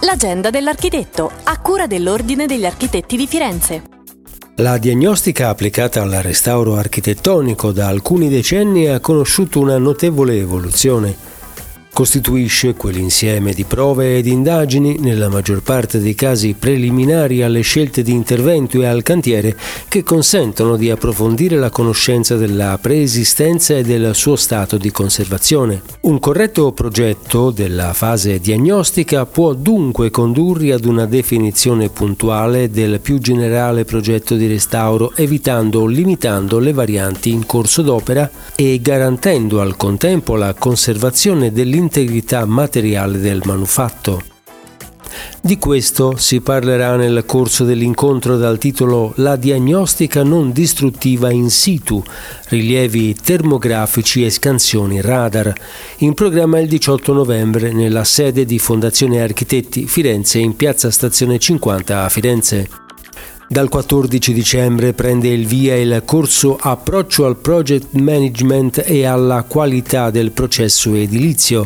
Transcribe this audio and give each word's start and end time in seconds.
L'agenda 0.00 0.50
dell'architetto, 0.50 1.30
a 1.44 1.58
cura 1.58 1.86
dell'Ordine 1.86 2.44
degli 2.46 2.66
Architetti 2.66 3.16
di 3.16 3.26
Firenze. 3.26 3.82
La 4.56 4.76
diagnostica 4.76 5.48
applicata 5.48 6.02
al 6.02 6.10
restauro 6.10 6.76
architettonico 6.76 7.72
da 7.72 7.88
alcuni 7.88 8.28
decenni 8.28 8.88
ha 8.88 9.00
conosciuto 9.00 9.58
una 9.58 9.78
notevole 9.78 10.38
evoluzione 10.38 11.16
costituisce 11.96 12.74
quell'insieme 12.74 13.54
di 13.54 13.64
prove 13.64 14.18
ed 14.18 14.26
indagini, 14.26 14.98
nella 14.98 15.30
maggior 15.30 15.62
parte 15.62 15.98
dei 15.98 16.14
casi 16.14 16.52
preliminari 16.52 17.42
alle 17.42 17.62
scelte 17.62 18.02
di 18.02 18.12
intervento 18.12 18.82
e 18.82 18.84
al 18.84 19.02
cantiere, 19.02 19.56
che 19.88 20.02
consentono 20.02 20.76
di 20.76 20.90
approfondire 20.90 21.56
la 21.56 21.70
conoscenza 21.70 22.36
della 22.36 22.76
preesistenza 22.78 23.78
e 23.78 23.82
del 23.82 24.14
suo 24.14 24.36
stato 24.36 24.76
di 24.76 24.90
conservazione. 24.90 25.80
Un 26.00 26.18
corretto 26.18 26.70
progetto 26.72 27.50
della 27.50 27.94
fase 27.94 28.40
diagnostica 28.40 29.24
può 29.24 29.54
dunque 29.54 30.10
condurre 30.10 30.74
ad 30.74 30.84
una 30.84 31.06
definizione 31.06 31.88
puntuale 31.88 32.68
del 32.68 33.00
più 33.00 33.18
generale 33.20 33.86
progetto 33.86 34.34
di 34.34 34.46
restauro, 34.46 35.14
evitando 35.16 35.80
o 35.80 35.86
limitando 35.86 36.58
le 36.58 36.74
varianti 36.74 37.30
in 37.30 37.46
corso 37.46 37.80
d'opera 37.80 38.30
e 38.54 38.80
garantendo 38.82 39.62
al 39.62 39.76
contempo 39.76 40.36
la 40.36 40.52
conservazione 40.52 41.52
dell'intervento 41.52 41.84
l'integrità 41.86 42.44
materiale 42.44 43.20
del 43.20 43.42
manufatto. 43.44 44.20
Di 45.40 45.56
questo 45.58 46.16
si 46.16 46.40
parlerà 46.40 46.96
nel 46.96 47.24
corso 47.24 47.64
dell'incontro 47.64 48.36
dal 48.36 48.58
titolo 48.58 49.12
La 49.16 49.36
diagnostica 49.36 50.24
non 50.24 50.50
distruttiva 50.50 51.30
in 51.30 51.48
situ, 51.48 52.02
rilievi 52.48 53.14
termografici 53.14 54.24
e 54.24 54.30
scansioni 54.30 55.00
radar, 55.00 55.52
in 55.98 56.14
programma 56.14 56.58
il 56.58 56.68
18 56.68 57.12
novembre 57.12 57.72
nella 57.72 58.04
sede 58.04 58.44
di 58.44 58.58
Fondazione 58.58 59.22
Architetti 59.22 59.86
Firenze 59.86 60.38
in 60.38 60.56
piazza 60.56 60.90
Stazione 60.90 61.38
50 61.38 62.02
a 62.02 62.08
Firenze. 62.08 62.85
Dal 63.48 63.68
14 63.68 64.32
dicembre 64.32 64.92
prende 64.92 65.28
il 65.28 65.46
via 65.46 65.76
il 65.76 66.02
corso 66.04 66.58
Approccio 66.60 67.26
al 67.26 67.36
Project 67.36 67.92
Management 67.92 68.82
e 68.84 69.04
alla 69.04 69.44
qualità 69.44 70.10
del 70.10 70.32
processo 70.32 70.92
edilizio. 70.94 71.64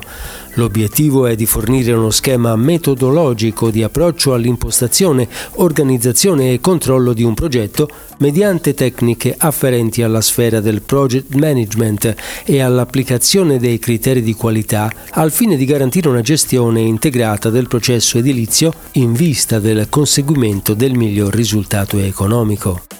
L'obiettivo 0.54 1.26
è 1.26 1.36
di 1.36 1.46
fornire 1.46 1.92
uno 1.92 2.10
schema 2.10 2.56
metodologico 2.56 3.70
di 3.70 3.82
approccio 3.82 4.34
all'impostazione, 4.34 5.28
organizzazione 5.54 6.52
e 6.52 6.60
controllo 6.60 7.12
di 7.12 7.22
un 7.22 7.34
progetto 7.34 7.88
mediante 8.18 8.74
tecniche 8.74 9.34
afferenti 9.36 10.02
alla 10.02 10.20
sfera 10.20 10.60
del 10.60 10.82
project 10.82 11.34
management 11.34 12.14
e 12.44 12.60
all'applicazione 12.60 13.58
dei 13.58 13.78
criteri 13.78 14.22
di 14.22 14.34
qualità 14.34 14.92
al 15.12 15.30
fine 15.30 15.56
di 15.56 15.64
garantire 15.64 16.08
una 16.08 16.20
gestione 16.20 16.80
integrata 16.80 17.48
del 17.50 17.68
processo 17.68 18.18
edilizio 18.18 18.72
in 18.92 19.12
vista 19.12 19.58
del 19.58 19.88
conseguimento 19.88 20.74
del 20.74 20.94
miglior 20.94 21.32
risultato 21.32 21.98
economico. 21.98 22.99